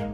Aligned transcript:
Hey 0.00 0.06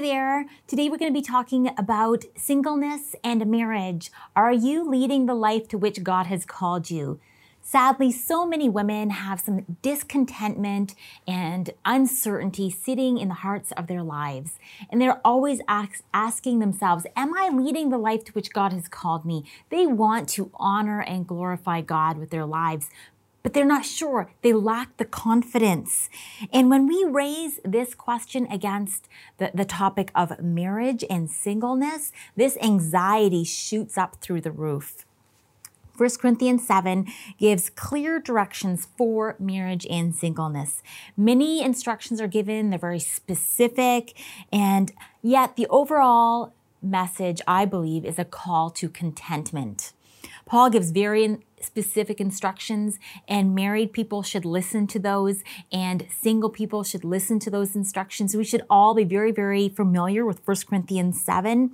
there. 0.00 0.46
Today 0.68 0.88
we're 0.88 0.96
going 0.96 1.12
to 1.12 1.12
be 1.12 1.22
talking 1.22 1.70
about 1.76 2.24
singleness 2.36 3.16
and 3.24 3.44
marriage. 3.46 4.12
Are 4.36 4.52
you 4.52 4.88
leading 4.88 5.26
the 5.26 5.34
life 5.34 5.66
to 5.68 5.78
which 5.78 6.04
God 6.04 6.26
has 6.26 6.44
called 6.44 6.88
you? 6.88 7.18
Sadly, 7.66 8.12
so 8.12 8.46
many 8.46 8.68
women 8.68 9.08
have 9.08 9.40
some 9.40 9.64
discontentment 9.80 10.94
and 11.26 11.70
uncertainty 11.86 12.68
sitting 12.68 13.16
in 13.16 13.28
the 13.28 13.34
hearts 13.34 13.72
of 13.72 13.86
their 13.86 14.02
lives. 14.02 14.58
And 14.90 15.00
they're 15.00 15.22
always 15.24 15.62
ask, 15.66 16.02
asking 16.12 16.58
themselves, 16.58 17.06
Am 17.16 17.32
I 17.34 17.48
leading 17.48 17.88
the 17.88 17.96
life 17.96 18.22
to 18.24 18.32
which 18.32 18.52
God 18.52 18.74
has 18.74 18.86
called 18.86 19.24
me? 19.24 19.46
They 19.70 19.86
want 19.86 20.28
to 20.30 20.50
honor 20.56 21.00
and 21.00 21.26
glorify 21.26 21.80
God 21.80 22.18
with 22.18 22.28
their 22.28 22.44
lives, 22.44 22.90
but 23.42 23.54
they're 23.54 23.64
not 23.64 23.86
sure. 23.86 24.30
They 24.42 24.52
lack 24.52 24.98
the 24.98 25.06
confidence. 25.06 26.10
And 26.52 26.68
when 26.68 26.86
we 26.86 27.02
raise 27.08 27.60
this 27.64 27.94
question 27.94 28.46
against 28.50 29.08
the, 29.38 29.52
the 29.54 29.64
topic 29.64 30.10
of 30.14 30.38
marriage 30.38 31.02
and 31.08 31.30
singleness, 31.30 32.12
this 32.36 32.58
anxiety 32.60 33.42
shoots 33.42 33.96
up 33.96 34.16
through 34.20 34.42
the 34.42 34.52
roof. 34.52 35.06
1 35.96 36.10
Corinthians 36.20 36.66
7 36.66 37.06
gives 37.38 37.70
clear 37.70 38.18
directions 38.18 38.88
for 38.96 39.36
marriage 39.38 39.86
and 39.88 40.14
singleness. 40.14 40.82
Many 41.16 41.62
instructions 41.62 42.20
are 42.20 42.28
given, 42.28 42.70
they're 42.70 42.78
very 42.78 42.98
specific, 42.98 44.18
and 44.52 44.92
yet 45.22 45.56
the 45.56 45.66
overall 45.68 46.52
message, 46.82 47.40
I 47.46 47.64
believe, 47.64 48.04
is 48.04 48.18
a 48.18 48.24
call 48.24 48.70
to 48.70 48.88
contentment. 48.88 49.92
Paul 50.46 50.70
gives 50.70 50.90
very 50.90 51.38
specific 51.60 52.20
instructions, 52.20 52.98
and 53.26 53.54
married 53.54 53.92
people 53.92 54.22
should 54.22 54.44
listen 54.44 54.86
to 54.88 54.98
those, 54.98 55.42
and 55.72 56.06
single 56.10 56.50
people 56.50 56.84
should 56.84 57.04
listen 57.04 57.38
to 57.40 57.50
those 57.50 57.74
instructions. 57.74 58.36
We 58.36 58.44
should 58.44 58.62
all 58.68 58.94
be 58.94 59.04
very, 59.04 59.32
very 59.32 59.68
familiar 59.70 60.26
with 60.26 60.46
1 60.46 60.56
Corinthians 60.68 61.20
7. 61.20 61.70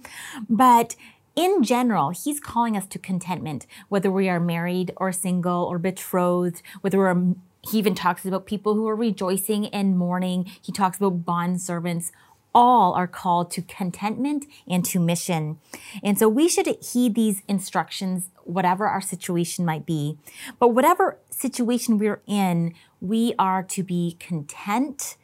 But 0.48 0.94
in 1.36 1.62
general, 1.62 2.10
he's 2.10 2.40
calling 2.40 2.76
us 2.76 2.86
to 2.88 2.98
contentment, 2.98 3.66
whether 3.88 4.10
we 4.10 4.28
are 4.28 4.40
married 4.40 4.92
or 4.96 5.12
single 5.12 5.64
or 5.64 5.78
betrothed, 5.78 6.62
whether 6.80 6.98
we're 6.98 7.10
um, 7.10 7.42
he 7.62 7.78
even 7.78 7.94
talks 7.94 8.24
about 8.24 8.46
people 8.46 8.74
who 8.74 8.88
are 8.88 8.96
rejoicing 8.96 9.66
and 9.66 9.98
mourning. 9.98 10.50
He 10.62 10.72
talks 10.72 10.96
about 10.96 11.26
bond 11.26 11.60
servants 11.60 12.10
all 12.54 12.94
are 12.94 13.06
called 13.06 13.50
to 13.52 13.62
contentment 13.62 14.46
and 14.68 14.84
to 14.84 14.98
mission. 14.98 15.58
And 16.02 16.18
so 16.18 16.28
we 16.28 16.48
should 16.48 16.66
heed 16.82 17.14
these 17.14 17.42
instructions, 17.48 18.30
whatever 18.44 18.86
our 18.86 19.00
situation 19.00 19.64
might 19.64 19.86
be. 19.86 20.18
But 20.58 20.68
whatever 20.68 21.18
situation 21.30 21.98
we're 21.98 22.22
in, 22.26 22.74
we 23.00 23.34
are 23.38 23.62
to 23.62 23.82
be 23.82 24.16
content 24.18 25.16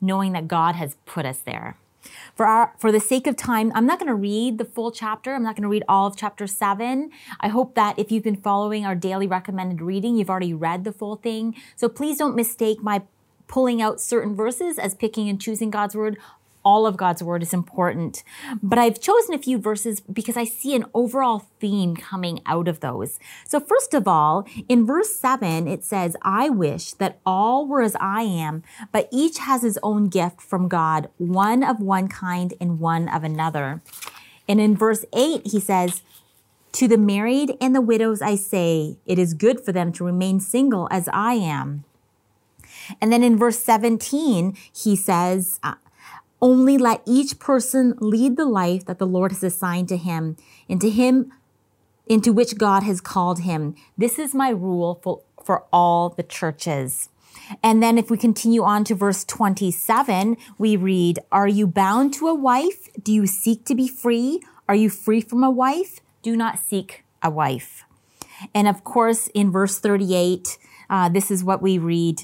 knowing 0.00 0.32
that 0.32 0.48
God 0.48 0.74
has 0.74 0.96
put 1.06 1.24
us 1.24 1.38
there. 1.38 1.78
For 2.34 2.46
our, 2.46 2.74
for 2.78 2.90
the 2.90 3.00
sake 3.00 3.26
of 3.26 3.36
time, 3.36 3.72
I'm 3.74 3.86
not 3.86 3.98
going 3.98 4.08
to 4.08 4.14
read 4.14 4.58
the 4.58 4.64
full 4.64 4.90
chapter. 4.90 5.34
I'm 5.34 5.42
not 5.42 5.56
going 5.56 5.62
to 5.62 5.68
read 5.68 5.84
all 5.88 6.06
of 6.06 6.16
chapter 6.16 6.46
seven. 6.46 7.10
I 7.40 7.48
hope 7.48 7.74
that 7.74 7.98
if 7.98 8.10
you've 8.10 8.24
been 8.24 8.36
following 8.36 8.84
our 8.84 8.94
daily 8.94 9.26
recommended 9.26 9.80
reading, 9.80 10.16
you've 10.16 10.30
already 10.30 10.54
read 10.54 10.84
the 10.84 10.92
full 10.92 11.16
thing. 11.16 11.54
So 11.76 11.88
please 11.88 12.18
don't 12.18 12.34
mistake 12.36 12.82
my 12.82 13.02
pulling 13.46 13.82
out 13.82 14.00
certain 14.00 14.34
verses 14.34 14.78
as 14.78 14.94
picking 14.94 15.28
and 15.28 15.40
choosing 15.40 15.70
God's 15.70 15.94
word 15.94 16.18
all 16.64 16.86
of 16.86 16.96
God's 16.96 17.22
word 17.22 17.42
is 17.42 17.52
important. 17.52 18.22
But 18.62 18.78
I've 18.78 19.00
chosen 19.00 19.34
a 19.34 19.38
few 19.38 19.58
verses 19.58 20.00
because 20.00 20.36
I 20.36 20.44
see 20.44 20.74
an 20.74 20.86
overall 20.94 21.46
theme 21.60 21.94
coming 21.96 22.40
out 22.46 22.68
of 22.68 22.80
those. 22.80 23.18
So 23.46 23.60
first 23.60 23.94
of 23.94 24.08
all, 24.08 24.46
in 24.68 24.86
verse 24.86 25.14
seven, 25.14 25.68
it 25.68 25.84
says, 25.84 26.16
I 26.22 26.48
wish 26.48 26.92
that 26.94 27.20
all 27.24 27.66
were 27.66 27.82
as 27.82 27.96
I 28.00 28.22
am, 28.22 28.62
but 28.92 29.08
each 29.12 29.38
has 29.38 29.62
his 29.62 29.78
own 29.82 30.08
gift 30.08 30.40
from 30.40 30.68
God, 30.68 31.08
one 31.18 31.62
of 31.62 31.80
one 31.80 32.08
kind 32.08 32.54
and 32.60 32.80
one 32.80 33.08
of 33.08 33.24
another. 33.24 33.82
And 34.48 34.60
in 34.60 34.76
verse 34.76 35.04
eight, 35.12 35.46
he 35.46 35.60
says, 35.60 36.02
to 36.72 36.88
the 36.88 36.98
married 36.98 37.56
and 37.60 37.72
the 37.72 37.80
widows, 37.80 38.20
I 38.20 38.34
say, 38.34 38.98
it 39.06 39.16
is 39.16 39.32
good 39.32 39.60
for 39.60 39.70
them 39.70 39.92
to 39.92 40.04
remain 40.04 40.40
single 40.40 40.88
as 40.90 41.08
I 41.12 41.34
am. 41.34 41.84
And 43.00 43.12
then 43.12 43.22
in 43.22 43.38
verse 43.38 43.60
17, 43.60 44.56
he 44.74 44.96
says, 44.96 45.60
uh, 45.62 45.74
only 46.44 46.76
let 46.76 47.00
each 47.06 47.38
person 47.38 47.94
lead 48.00 48.36
the 48.36 48.44
life 48.44 48.84
that 48.84 48.98
the 48.98 49.06
Lord 49.06 49.32
has 49.32 49.42
assigned 49.42 49.88
to 49.88 49.96
him, 49.96 50.36
into 50.68 50.90
him, 50.90 51.32
into 52.06 52.34
which 52.34 52.58
God 52.58 52.82
has 52.82 53.00
called 53.00 53.40
him. 53.40 53.74
This 53.96 54.18
is 54.18 54.34
my 54.34 54.50
rule 54.50 55.00
for, 55.02 55.22
for 55.42 55.64
all 55.72 56.10
the 56.10 56.22
churches. 56.22 57.08
And 57.62 57.82
then 57.82 57.96
if 57.96 58.10
we 58.10 58.18
continue 58.18 58.62
on 58.62 58.84
to 58.84 58.94
verse 58.94 59.24
27, 59.24 60.36
we 60.58 60.76
read, 60.76 61.18
Are 61.32 61.48
you 61.48 61.66
bound 61.66 62.12
to 62.14 62.28
a 62.28 62.34
wife? 62.34 62.90
Do 63.02 63.10
you 63.10 63.26
seek 63.26 63.64
to 63.64 63.74
be 63.74 63.88
free? 63.88 64.42
Are 64.68 64.74
you 64.74 64.90
free 64.90 65.22
from 65.22 65.42
a 65.42 65.50
wife? 65.50 66.00
Do 66.20 66.36
not 66.36 66.58
seek 66.58 67.04
a 67.22 67.30
wife. 67.30 67.84
And 68.54 68.68
of 68.68 68.84
course, 68.84 69.28
in 69.28 69.50
verse 69.50 69.78
38, 69.78 70.58
uh, 70.90 71.08
this 71.08 71.30
is 71.30 71.42
what 71.42 71.62
we 71.62 71.78
read. 71.78 72.20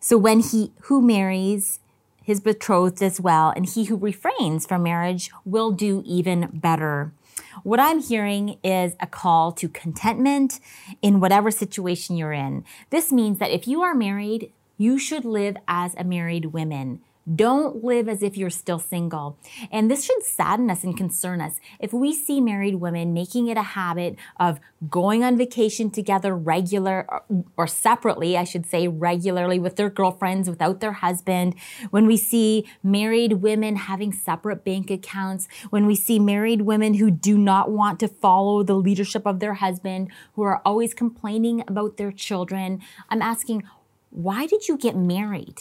So 0.00 0.16
when 0.16 0.40
he 0.40 0.72
who 0.84 1.02
marries 1.02 1.80
his 2.28 2.40
betrothed 2.40 3.02
as 3.02 3.18
well, 3.18 3.54
and 3.56 3.64
he 3.64 3.84
who 3.84 3.96
refrains 3.96 4.66
from 4.66 4.82
marriage 4.82 5.30
will 5.46 5.72
do 5.72 6.02
even 6.04 6.50
better. 6.52 7.10
What 7.62 7.80
I'm 7.80 8.00
hearing 8.00 8.58
is 8.62 8.92
a 9.00 9.06
call 9.06 9.50
to 9.52 9.66
contentment 9.66 10.60
in 11.00 11.20
whatever 11.20 11.50
situation 11.50 12.18
you're 12.18 12.34
in. 12.34 12.64
This 12.90 13.10
means 13.10 13.38
that 13.38 13.50
if 13.50 13.66
you 13.66 13.80
are 13.80 13.94
married, 13.94 14.52
you 14.76 14.98
should 14.98 15.24
live 15.24 15.56
as 15.66 15.94
a 15.94 16.04
married 16.04 16.52
woman. 16.52 17.00
Don't 17.34 17.84
live 17.84 18.08
as 18.08 18.22
if 18.22 18.36
you're 18.36 18.50
still 18.50 18.78
single. 18.78 19.38
And 19.70 19.90
this 19.90 20.04
should 20.04 20.22
sadden 20.22 20.70
us 20.70 20.84
and 20.84 20.96
concern 20.96 21.40
us. 21.40 21.60
If 21.78 21.92
we 21.92 22.14
see 22.14 22.40
married 22.40 22.76
women 22.76 23.12
making 23.12 23.48
it 23.48 23.56
a 23.56 23.62
habit 23.62 24.16
of 24.38 24.60
going 24.88 25.24
on 25.24 25.36
vacation 25.36 25.90
together 25.90 26.34
regular 26.34 27.06
or 27.56 27.66
separately, 27.66 28.36
I 28.36 28.44
should 28.44 28.64
say 28.66 28.88
regularly 28.88 29.58
with 29.58 29.76
their 29.76 29.90
girlfriends 29.90 30.48
without 30.48 30.80
their 30.80 30.92
husband, 30.92 31.54
when 31.90 32.06
we 32.06 32.16
see 32.16 32.66
married 32.82 33.34
women 33.34 33.76
having 33.76 34.12
separate 34.12 34.64
bank 34.64 34.90
accounts, 34.90 35.48
when 35.70 35.86
we 35.86 35.94
see 35.94 36.18
married 36.18 36.62
women 36.62 36.94
who 36.94 37.10
do 37.10 37.36
not 37.36 37.70
want 37.70 38.00
to 38.00 38.08
follow 38.08 38.62
the 38.62 38.74
leadership 38.74 39.26
of 39.26 39.40
their 39.40 39.54
husband, 39.54 40.10
who 40.34 40.42
are 40.42 40.62
always 40.64 40.94
complaining 40.94 41.62
about 41.66 41.96
their 41.96 42.12
children, 42.12 42.80
I'm 43.10 43.20
asking, 43.22 43.64
why 44.10 44.46
did 44.46 44.68
you 44.68 44.78
get 44.78 44.96
married? 44.96 45.60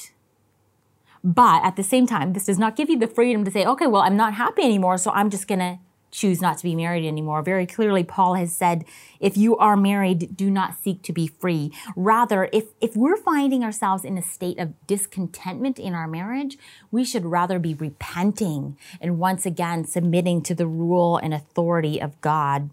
But 1.27 1.65
at 1.65 1.75
the 1.75 1.83
same 1.83 2.07
time, 2.07 2.31
this 2.31 2.45
does 2.45 2.57
not 2.57 2.77
give 2.77 2.89
you 2.89 2.97
the 2.97 3.05
freedom 3.05 3.43
to 3.43 3.51
say, 3.51 3.65
okay, 3.65 3.85
well, 3.85 4.01
I'm 4.01 4.15
not 4.15 4.35
happy 4.35 4.61
anymore, 4.61 4.97
so 4.97 5.11
I'm 5.11 5.29
just 5.29 5.45
going 5.45 5.59
to 5.59 5.77
choose 6.09 6.41
not 6.41 6.57
to 6.57 6.63
be 6.63 6.73
married 6.73 7.05
anymore. 7.05 7.41
Very 7.41 7.65
clearly, 7.65 8.01
Paul 8.01 8.35
has 8.35 8.55
said, 8.55 8.85
if 9.19 9.35
you 9.35 9.57
are 9.57 9.75
married, 9.75 10.37
do 10.37 10.49
not 10.49 10.79
seek 10.81 11.01
to 11.01 11.11
be 11.11 11.27
free. 11.27 11.73
Rather, 11.97 12.47
if, 12.53 12.67
if 12.79 12.95
we're 12.95 13.17
finding 13.17 13.61
ourselves 13.61 14.05
in 14.05 14.17
a 14.17 14.21
state 14.21 14.57
of 14.57 14.73
discontentment 14.87 15.79
in 15.79 15.93
our 15.93 16.07
marriage, 16.07 16.57
we 16.91 17.03
should 17.03 17.25
rather 17.25 17.59
be 17.59 17.73
repenting 17.73 18.77
and 19.01 19.19
once 19.19 19.45
again 19.45 19.83
submitting 19.83 20.41
to 20.43 20.55
the 20.55 20.65
rule 20.65 21.17
and 21.17 21.33
authority 21.33 22.01
of 22.01 22.21
God 22.21 22.69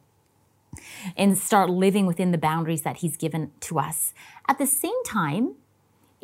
and 1.16 1.36
start 1.36 1.70
living 1.70 2.06
within 2.06 2.30
the 2.30 2.38
boundaries 2.38 2.82
that 2.82 2.98
he's 2.98 3.16
given 3.16 3.50
to 3.62 3.80
us. 3.80 4.14
At 4.48 4.58
the 4.58 4.66
same 4.66 5.02
time, 5.04 5.56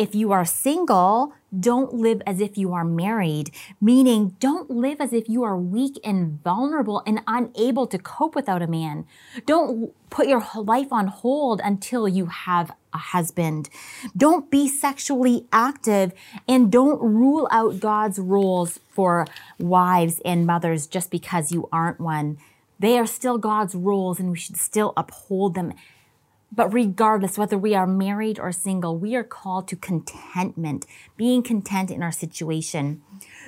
if 0.01 0.15
you 0.15 0.33
are 0.33 0.47
single, 0.47 1.35
don't 1.59 1.93
live 1.93 2.23
as 2.27 2.41
if 2.41 2.57
you 2.57 2.73
are 2.73 2.87
married, 2.87 3.51
meaning 3.83 4.35
don't 4.41 4.71
live 4.71 4.99
as 4.99 5.13
if 5.13 5.29
you 5.29 5.43
are 5.43 5.59
weak 5.59 6.01
and 6.03 6.43
vulnerable 6.43 7.03
and 7.07 7.21
unable 7.27 7.87
to 7.87 7.99
cope 7.99 8.35
without 8.35 8.63
a 8.63 8.67
man. 8.67 9.05
Don't 9.45 9.93
put 10.09 10.27
your 10.27 10.43
life 10.57 10.91
on 10.91 11.09
hold 11.09 11.61
until 11.63 12.09
you 12.09 12.27
have 12.27 12.73
a 12.95 12.99
husband. 12.99 13.69
Don't 14.17 14.51
be 14.51 14.69
sexually 14.69 15.47
active 15.53 16.15
and 16.49 16.73
don't 16.73 17.03
rule 17.03 17.47
out 17.51 17.79
God's 17.79 18.19
rules 18.19 18.81
for 18.89 19.27
wives 19.59 20.23
and 20.25 20.47
mothers 20.47 20.87
just 20.87 21.11
because 21.11 21.53
you 21.53 21.69
aren't 21.71 22.01
one. 22.01 22.39
They 22.79 22.99
are 22.99 23.07
still 23.07 23.37
God's 23.37 23.75
rules 23.75 24.19
and 24.19 24.31
we 24.31 24.39
should 24.39 24.57
still 24.57 24.95
uphold 24.97 25.55
them 25.55 25.75
but 26.53 26.73
regardless, 26.73 27.39
whether 27.39 27.57
we 27.57 27.75
are 27.75 27.87
married 27.87 28.39
or 28.39 28.51
single, 28.51 28.97
we 28.97 29.15
are 29.15 29.25
called 29.25 29.69
to 29.69 29.77
contentment, 29.77 30.85
being 31.17 31.43
content 31.43 31.91
in 31.91 32.03
our 32.03 32.13
situation. 32.13 33.03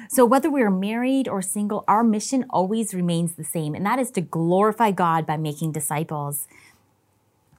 So 0.08 0.24
whether 0.24 0.50
we 0.50 0.62
are 0.62 0.70
married 0.70 1.26
or 1.26 1.42
single, 1.42 1.84
our 1.88 2.04
mission 2.04 2.44
always 2.50 2.94
remains 2.94 3.34
the 3.34 3.44
same, 3.44 3.74
and 3.74 3.84
that 3.86 3.98
is 3.98 4.10
to 4.12 4.20
glorify 4.20 4.92
God 4.92 5.26
by 5.26 5.36
making 5.36 5.72
disciples. 5.72 6.46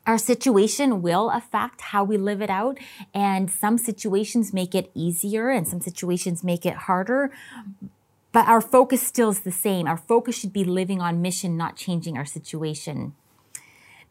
Our 0.06 0.18
situation 0.18 1.02
will 1.02 1.30
affect 1.30 1.80
how 1.82 2.04
we 2.04 2.18
live 2.18 2.42
it 2.42 2.50
out, 2.50 2.78
and 3.14 3.50
some 3.50 3.78
situations 3.78 4.54
make 4.54 4.76
it 4.76 4.92
easier 4.94 5.50
and 5.50 5.68
some 5.68 5.80
situations 5.82 6.44
make 6.44 6.66
it 6.66 6.74
harder. 6.74 7.32
But 8.34 8.48
our 8.48 8.62
focus 8.62 9.02
still 9.02 9.30
is 9.30 9.42
the 9.42 9.52
same. 9.52 9.88
Our 9.88 9.98
focus 9.98 10.38
should 10.38 10.52
be 10.52 10.64
living 10.64 11.02
on 11.02 11.22
mission, 11.22 11.56
not 11.56 11.78
changing 11.78 12.18
our 12.18 12.26
situation. 12.26 13.14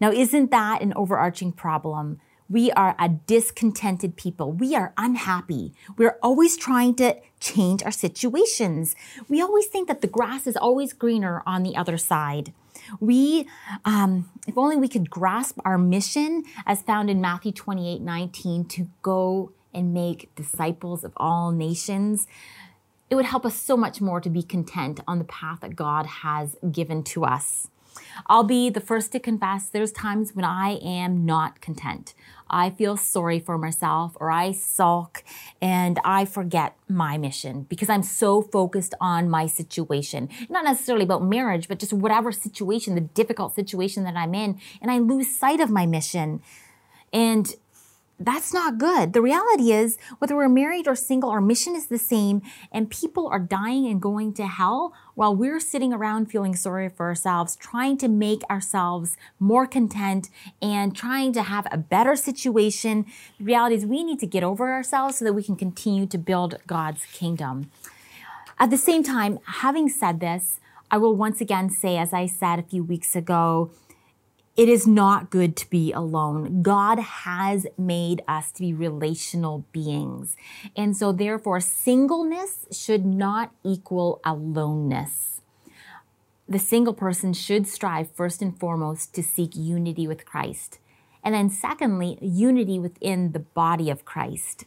Now, 0.02 0.10
isn't 0.10 0.50
that 0.50 0.82
an 0.82 0.92
overarching 0.96 1.52
problem? 1.52 2.18
We 2.50 2.72
are 2.72 2.96
a 2.98 3.08
discontented 3.08 4.16
people. 4.16 4.50
We 4.50 4.74
are 4.74 4.92
unhappy. 4.96 5.74
We're 5.96 6.18
always 6.20 6.56
trying 6.56 6.96
to 6.96 7.18
change 7.38 7.84
our 7.84 7.92
situations. 7.92 8.96
We 9.28 9.40
always 9.40 9.66
think 9.66 9.86
that 9.86 10.00
the 10.00 10.08
grass 10.08 10.48
is 10.48 10.56
always 10.56 10.92
greener 10.92 11.40
on 11.46 11.62
the 11.62 11.76
other 11.76 11.96
side. 11.98 12.52
We, 12.98 13.46
um, 13.84 14.28
if 14.48 14.58
only 14.58 14.74
we 14.74 14.88
could 14.88 15.08
grasp 15.08 15.60
our 15.64 15.78
mission 15.78 16.42
as 16.66 16.82
found 16.82 17.08
in 17.08 17.20
Matthew 17.20 17.52
28 17.52 18.02
19 18.02 18.64
to 18.70 18.88
go 19.02 19.52
and 19.72 19.94
make 19.94 20.34
disciples 20.34 21.04
of 21.04 21.12
all 21.16 21.52
nations, 21.52 22.26
it 23.08 23.14
would 23.14 23.26
help 23.26 23.46
us 23.46 23.54
so 23.54 23.76
much 23.76 24.00
more 24.00 24.20
to 24.20 24.28
be 24.28 24.42
content 24.42 24.98
on 25.06 25.20
the 25.20 25.24
path 25.26 25.60
that 25.60 25.76
God 25.76 26.06
has 26.06 26.56
given 26.72 27.04
to 27.04 27.24
us. 27.24 27.68
I'll 28.26 28.44
be 28.44 28.70
the 28.70 28.80
first 28.80 29.12
to 29.12 29.20
confess 29.20 29.68
there's 29.68 29.92
times 29.92 30.34
when 30.34 30.44
I 30.44 30.78
am 30.82 31.24
not 31.24 31.60
content. 31.60 32.14
I 32.52 32.70
feel 32.70 32.96
sorry 32.96 33.40
for 33.40 33.56
myself 33.56 34.16
or 34.20 34.30
I 34.30 34.52
sulk 34.52 35.24
and 35.60 35.98
I 36.04 36.26
forget 36.26 36.76
my 36.88 37.16
mission 37.16 37.62
because 37.62 37.88
I'm 37.88 38.02
so 38.02 38.42
focused 38.42 38.94
on 39.00 39.30
my 39.30 39.46
situation. 39.46 40.28
Not 40.50 40.64
necessarily 40.64 41.04
about 41.04 41.24
marriage, 41.24 41.66
but 41.66 41.78
just 41.78 41.94
whatever 41.94 42.30
situation, 42.30 42.94
the 42.94 43.00
difficult 43.00 43.54
situation 43.54 44.04
that 44.04 44.16
I'm 44.16 44.34
in, 44.34 44.60
and 44.82 44.90
I 44.90 44.98
lose 44.98 45.34
sight 45.34 45.60
of 45.60 45.70
my 45.70 45.86
mission. 45.86 46.42
And 47.12 47.54
that's 48.24 48.52
not 48.52 48.78
good. 48.78 49.12
The 49.12 49.22
reality 49.22 49.72
is, 49.72 49.98
whether 50.18 50.36
we're 50.36 50.48
married 50.48 50.86
or 50.88 50.94
single, 50.94 51.30
our 51.30 51.40
mission 51.40 51.74
is 51.76 51.86
the 51.86 51.98
same, 51.98 52.42
and 52.70 52.90
people 52.90 53.28
are 53.28 53.38
dying 53.38 53.86
and 53.86 54.00
going 54.00 54.32
to 54.34 54.46
hell 54.46 54.92
while 55.14 55.34
we're 55.34 55.60
sitting 55.60 55.92
around 55.92 56.30
feeling 56.30 56.56
sorry 56.56 56.88
for 56.88 57.06
ourselves, 57.06 57.56
trying 57.56 57.98
to 57.98 58.08
make 58.08 58.42
ourselves 58.50 59.16
more 59.38 59.66
content 59.66 60.30
and 60.60 60.96
trying 60.96 61.32
to 61.32 61.42
have 61.42 61.66
a 61.70 61.78
better 61.78 62.16
situation. 62.16 63.06
The 63.38 63.44
reality 63.44 63.76
is, 63.76 63.86
we 63.86 64.04
need 64.04 64.18
to 64.20 64.26
get 64.26 64.42
over 64.42 64.72
ourselves 64.72 65.18
so 65.18 65.24
that 65.24 65.32
we 65.32 65.42
can 65.42 65.56
continue 65.56 66.06
to 66.06 66.18
build 66.18 66.56
God's 66.66 67.04
kingdom. 67.06 67.70
At 68.58 68.70
the 68.70 68.76
same 68.76 69.02
time, 69.02 69.38
having 69.46 69.88
said 69.88 70.20
this, 70.20 70.60
I 70.90 70.98
will 70.98 71.16
once 71.16 71.40
again 71.40 71.70
say, 71.70 71.96
as 71.96 72.12
I 72.12 72.26
said 72.26 72.58
a 72.58 72.62
few 72.62 72.84
weeks 72.84 73.16
ago, 73.16 73.70
it 74.56 74.68
is 74.68 74.86
not 74.86 75.30
good 75.30 75.56
to 75.56 75.70
be 75.70 75.92
alone. 75.92 76.62
God 76.62 76.98
has 76.98 77.66
made 77.78 78.22
us 78.28 78.52
to 78.52 78.60
be 78.60 78.74
relational 78.74 79.64
beings. 79.72 80.36
And 80.76 80.96
so, 80.96 81.10
therefore, 81.10 81.60
singleness 81.60 82.66
should 82.70 83.06
not 83.06 83.52
equal 83.64 84.20
aloneness. 84.24 85.40
The 86.46 86.58
single 86.58 86.92
person 86.92 87.32
should 87.32 87.66
strive 87.66 88.10
first 88.10 88.42
and 88.42 88.58
foremost 88.58 89.14
to 89.14 89.22
seek 89.22 89.56
unity 89.56 90.06
with 90.06 90.26
Christ. 90.26 90.78
And 91.24 91.34
then, 91.34 91.48
secondly, 91.48 92.18
unity 92.20 92.78
within 92.78 93.32
the 93.32 93.38
body 93.38 93.88
of 93.88 94.04
Christ. 94.04 94.66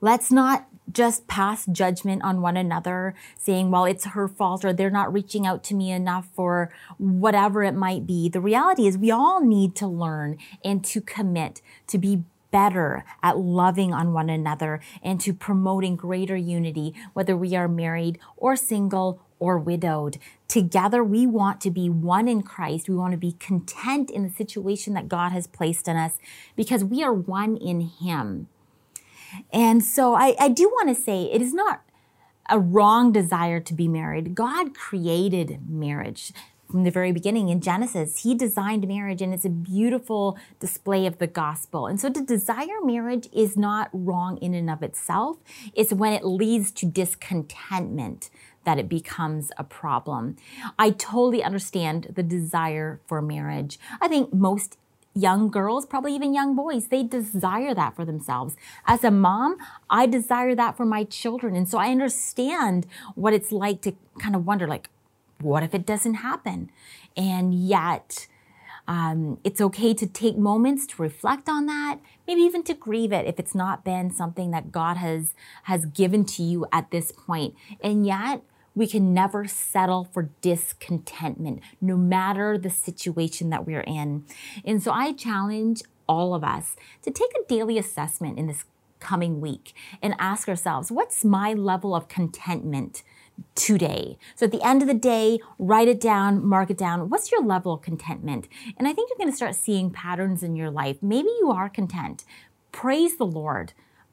Let's 0.00 0.30
not 0.30 0.68
just 0.90 1.26
pass 1.26 1.66
judgment 1.66 2.22
on 2.24 2.40
one 2.40 2.56
another, 2.56 3.14
saying, 3.38 3.70
well, 3.70 3.84
it's 3.84 4.06
her 4.06 4.28
fault 4.28 4.64
or 4.64 4.72
they're 4.72 4.90
not 4.90 5.12
reaching 5.12 5.46
out 5.46 5.62
to 5.64 5.74
me 5.74 5.90
enough 5.90 6.28
or 6.36 6.72
whatever 6.98 7.62
it 7.62 7.74
might 7.74 8.06
be. 8.06 8.28
The 8.28 8.40
reality 8.40 8.86
is 8.86 8.98
we 8.98 9.10
all 9.10 9.44
need 9.44 9.74
to 9.76 9.86
learn 9.86 10.38
and 10.64 10.84
to 10.86 11.00
commit 11.00 11.62
to 11.86 11.98
be 11.98 12.24
better 12.50 13.04
at 13.22 13.38
loving 13.38 13.92
on 13.92 14.12
one 14.12 14.28
another 14.28 14.80
and 15.02 15.20
to 15.20 15.32
promoting 15.32 15.96
greater 15.96 16.36
unity, 16.36 16.94
whether 17.14 17.36
we 17.36 17.56
are 17.56 17.66
married 17.66 18.18
or 18.36 18.54
single 18.54 19.20
or 19.40 19.58
widowed. 19.58 20.18
Together, 20.46 21.02
we 21.02 21.26
want 21.26 21.60
to 21.60 21.70
be 21.70 21.88
one 21.88 22.28
in 22.28 22.42
Christ. 22.42 22.88
We 22.88 22.94
want 22.94 23.10
to 23.10 23.18
be 23.18 23.32
content 23.32 24.10
in 24.10 24.22
the 24.22 24.30
situation 24.30 24.94
that 24.94 25.08
God 25.08 25.32
has 25.32 25.48
placed 25.48 25.88
in 25.88 25.96
us 25.96 26.18
because 26.54 26.84
we 26.84 27.02
are 27.02 27.12
one 27.12 27.56
in 27.56 27.80
Him. 27.80 28.46
And 29.52 29.82
so 29.82 30.14
I, 30.14 30.34
I 30.38 30.48
do 30.48 30.68
want 30.68 30.88
to 30.88 31.00
say 31.00 31.24
it 31.24 31.42
is 31.42 31.54
not 31.54 31.82
a 32.50 32.58
wrong 32.58 33.12
desire 33.12 33.60
to 33.60 33.74
be 33.74 33.88
married. 33.88 34.34
God 34.34 34.74
created 34.74 35.68
marriage 35.68 36.32
from 36.72 36.84
the 36.84 36.90
very 36.90 37.12
beginning 37.12 37.50
in 37.50 37.60
Genesis. 37.60 38.22
He 38.22 38.34
designed 38.34 38.88
marriage 38.88 39.20
and 39.20 39.32
it's 39.34 39.44
a 39.44 39.50
beautiful 39.50 40.38
display 40.58 41.06
of 41.06 41.18
the 41.18 41.26
gospel. 41.26 41.86
And 41.86 42.00
so 42.00 42.10
to 42.10 42.24
desire 42.24 42.80
marriage 42.82 43.28
is 43.32 43.56
not 43.56 43.90
wrong 43.92 44.38
in 44.38 44.54
and 44.54 44.70
of 44.70 44.82
itself. 44.82 45.36
It's 45.74 45.92
when 45.92 46.14
it 46.14 46.24
leads 46.24 46.72
to 46.72 46.86
discontentment 46.86 48.30
that 48.64 48.78
it 48.78 48.88
becomes 48.88 49.52
a 49.58 49.64
problem. 49.64 50.36
I 50.78 50.90
totally 50.90 51.42
understand 51.42 52.12
the 52.14 52.22
desire 52.22 53.00
for 53.06 53.20
marriage. 53.20 53.78
I 54.00 54.08
think 54.08 54.32
most 54.32 54.78
young 55.14 55.50
girls, 55.50 55.84
probably 55.86 56.14
even 56.14 56.32
young 56.32 56.54
boys, 56.56 56.88
they 56.88 57.02
desire 57.02 57.74
that 57.74 57.94
for 57.94 58.04
themselves. 58.04 58.56
As 58.86 59.04
a 59.04 59.10
mom, 59.10 59.56
I 59.90 60.06
desire 60.06 60.54
that 60.54 60.76
for 60.76 60.86
my 60.86 61.04
children. 61.04 61.54
And 61.54 61.68
so 61.68 61.78
I 61.78 61.90
understand 61.90 62.86
what 63.14 63.34
it's 63.34 63.52
like 63.52 63.82
to 63.82 63.92
kind 64.18 64.34
of 64.34 64.46
wonder, 64.46 64.66
like, 64.66 64.88
what 65.40 65.62
if 65.62 65.74
it 65.74 65.84
doesn't 65.84 66.14
happen? 66.14 66.70
And 67.16 67.52
yet, 67.54 68.26
um, 68.88 69.38
it's 69.44 69.60
okay 69.60 69.94
to 69.94 70.06
take 70.06 70.36
moments 70.36 70.86
to 70.88 71.02
reflect 71.02 71.48
on 71.48 71.66
that, 71.66 71.98
maybe 72.26 72.40
even 72.40 72.62
to 72.64 72.74
grieve 72.74 73.12
it 73.12 73.26
if 73.26 73.38
it's 73.38 73.54
not 73.54 73.84
been 73.84 74.10
something 74.10 74.50
that 74.50 74.72
God 74.72 74.96
has 74.96 75.34
has 75.64 75.86
given 75.86 76.24
to 76.26 76.42
you 76.42 76.66
at 76.72 76.90
this 76.90 77.12
point. 77.12 77.54
And 77.80 78.06
yet, 78.06 78.42
we 78.74 78.86
can 78.86 79.12
never 79.12 79.46
settle 79.46 80.04
for 80.04 80.30
discontentment, 80.40 81.60
no 81.80 81.96
matter 81.96 82.56
the 82.56 82.70
situation 82.70 83.50
that 83.50 83.66
we're 83.66 83.80
in. 83.80 84.24
And 84.64 84.82
so 84.82 84.92
I 84.92 85.12
challenge 85.12 85.82
all 86.08 86.34
of 86.34 86.42
us 86.42 86.76
to 87.02 87.10
take 87.10 87.30
a 87.34 87.46
daily 87.48 87.78
assessment 87.78 88.38
in 88.38 88.46
this 88.46 88.64
coming 89.00 89.40
week 89.40 89.74
and 90.00 90.14
ask 90.18 90.48
ourselves, 90.48 90.90
what's 90.90 91.24
my 91.24 91.52
level 91.52 91.94
of 91.94 92.08
contentment? 92.08 93.02
today. 93.54 94.18
So 94.34 94.46
at 94.46 94.52
the 94.52 94.62
end 94.62 94.82
of 94.82 94.88
the 94.88 94.94
day, 94.94 95.40
write 95.58 95.88
it 95.88 96.00
down, 96.00 96.44
mark 96.44 96.70
it 96.70 96.78
down. 96.78 97.08
What's 97.08 97.32
your 97.32 97.42
level 97.42 97.72
of 97.72 97.82
contentment? 97.82 98.46
And 98.76 98.86
I 98.86 98.92
think 98.92 99.08
you're 99.08 99.18
going 99.18 99.30
to 99.30 99.36
start 99.36 99.54
seeing 99.54 99.90
patterns 99.90 100.42
in 100.42 100.54
your 100.54 100.70
life. 100.70 100.98
Maybe 101.02 101.28
you 101.40 101.50
are 101.50 101.68
content. 101.68 102.24
Praise 102.72 103.16
the 103.16 103.26
Lord. 103.26 103.72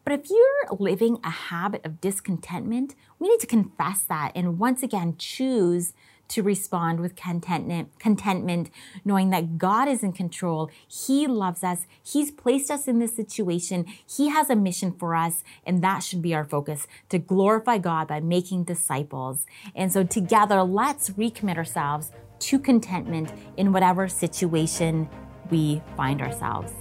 But 0.09 0.21
if 0.21 0.31
you're 0.31 0.75
living 0.79 1.19
a 1.23 1.29
habit 1.29 1.85
of 1.85 2.01
discontentment, 2.01 2.95
we 3.19 3.29
need 3.29 3.39
to 3.41 3.45
confess 3.45 4.01
that 4.01 4.31
and 4.33 4.57
once 4.57 4.81
again 4.81 5.13
choose 5.19 5.93
to 6.29 6.41
respond 6.41 6.99
with 6.99 7.15
contentment, 7.15 7.89
contentment, 7.99 8.71
knowing 9.05 9.29
that 9.29 9.59
God 9.59 9.87
is 9.87 10.01
in 10.01 10.13
control. 10.13 10.71
He 10.87 11.27
loves 11.27 11.63
us. 11.63 11.85
He's 12.01 12.31
placed 12.31 12.71
us 12.71 12.87
in 12.87 12.97
this 12.97 13.15
situation. 13.15 13.85
He 14.07 14.29
has 14.29 14.49
a 14.49 14.55
mission 14.55 14.93
for 14.93 15.13
us, 15.13 15.43
and 15.63 15.83
that 15.83 15.99
should 15.99 16.23
be 16.23 16.33
our 16.33 16.43
focus 16.43 16.87
to 17.09 17.19
glorify 17.19 17.77
God 17.77 18.07
by 18.07 18.19
making 18.19 18.63
disciples. 18.63 19.45
And 19.75 19.93
so 19.93 20.03
together, 20.03 20.63
let's 20.63 21.11
recommit 21.11 21.57
ourselves 21.57 22.11
to 22.39 22.57
contentment 22.57 23.31
in 23.57 23.71
whatever 23.71 24.07
situation 24.07 25.07
we 25.51 25.83
find 25.95 26.19
ourselves. 26.19 26.73